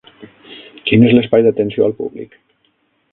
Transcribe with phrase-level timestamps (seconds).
[0.87, 2.37] Quin és l'espai d'atenció al públic?